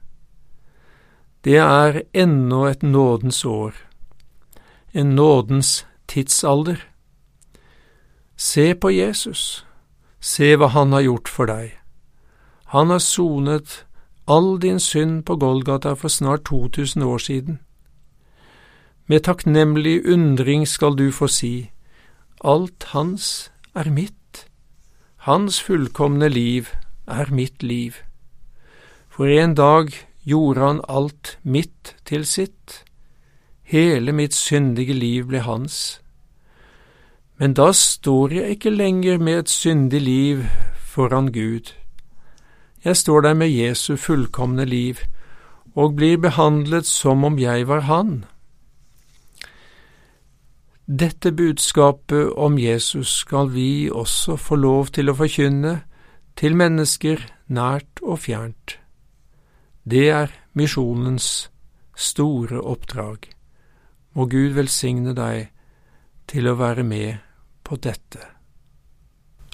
Det 1.47 1.55
er 1.55 2.01
ennå 2.11 2.65
et 2.67 2.83
nådens 2.83 3.45
år, 3.45 3.71
en 4.91 5.15
nådens 5.15 5.85
tidsalder, 6.07 6.83
Se 8.35 8.73
på 8.75 8.91
Jesus, 8.91 9.63
se 10.19 10.55
hva 10.57 10.67
han 10.75 10.91
har 10.91 11.07
gjort 11.07 11.29
for 11.29 11.47
deg. 11.47 11.77
Han 12.75 12.89
har 12.89 12.99
sonet 12.99 13.85
all 14.27 14.59
din 14.59 14.79
synd 14.79 15.25
på 15.25 15.35
Golgata 15.35 15.93
for 15.93 16.07
snart 16.07 16.45
2000 16.45 17.03
år 17.03 17.17
siden. 17.17 17.59
Med 19.07 19.23
takknemlig 19.23 20.13
undring 20.13 20.67
skal 20.67 20.95
du 20.95 21.11
få 21.11 21.27
si, 21.27 21.71
alt 22.43 22.83
hans 22.83 23.51
er 23.75 23.89
mitt, 23.89 24.47
hans 25.15 25.61
fullkomne 25.61 26.29
liv 26.29 26.67
er 27.07 27.31
mitt 27.31 27.63
liv. 27.63 27.93
For 29.09 29.25
en 29.27 29.55
dag 29.55 29.91
gjorde 30.23 30.59
han 30.59 30.81
alt 30.89 31.37
mitt 31.43 31.95
til 32.05 32.25
sitt, 32.25 32.83
hele 33.63 34.11
mitt 34.11 34.33
syndige 34.33 34.93
liv 34.93 35.27
ble 35.27 35.43
hans. 35.43 35.99
Men 37.37 37.53
da 37.53 37.71
står 37.73 38.33
jeg 38.33 38.49
ikke 38.55 38.69
lenger 38.69 39.17
med 39.17 39.39
et 39.39 39.49
syndig 39.49 40.01
liv 40.01 40.43
foran 40.79 41.31
Gud. 41.31 41.73
Jeg 42.83 42.97
står 42.97 43.21
der 43.21 43.33
med 43.33 43.49
Jesu 43.49 43.95
fullkomne 43.95 44.65
liv 44.65 44.99
og 45.75 45.95
blir 45.95 46.17
behandlet 46.17 46.85
som 46.85 47.23
om 47.23 47.39
jeg 47.39 47.67
var 47.67 47.87
Han. 47.87 48.25
Dette 50.85 51.31
budskapet 51.31 52.33
om 52.35 52.57
Jesus 52.59 53.07
skal 53.07 53.53
vi 53.53 53.89
også 53.89 54.35
få 54.35 54.55
lov 54.55 54.91
til 54.91 55.09
å 55.09 55.15
forkynne 55.15 55.77
til 56.35 56.57
mennesker 56.59 57.23
nært 57.47 58.03
og 58.03 58.19
fjernt. 58.25 58.77
Det 59.87 60.09
er 60.11 60.35
misjonens 60.53 61.49
store 61.95 62.59
oppdrag. 62.61 63.29
Må 64.13 64.27
Gud 64.27 64.59
velsigne 64.59 65.15
deg 65.15 65.53
til 66.27 66.51
å 66.51 66.57
være 66.59 66.83
med 66.83 67.23
på 67.63 67.79
dette. 67.79 68.19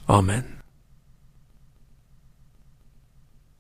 Amen. 0.10 0.59